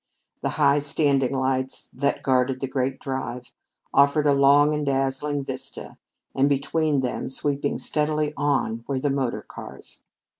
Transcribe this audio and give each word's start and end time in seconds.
The 0.41 0.49
high 0.57 0.79
standing 0.79 1.31
lights 1.33 1.87
that 1.93 2.23
guarded 2.23 2.59
the 2.59 2.65
great 2.67 2.99
drive 2.99 3.51
offered 3.93 4.25
a 4.25 4.33
long 4.33 4.73
and 4.73 4.83
dazzling 4.83 5.43
vista, 5.43 5.95
and 6.33 6.49
between 6.49 7.01
them, 7.01 7.29
sweeping 7.29 7.77
steadily 7.77 8.33
on, 8.35 8.83
were 8.87 8.97
the 8.99 9.11
motor 9.11 9.43
cars. 9.43 10.01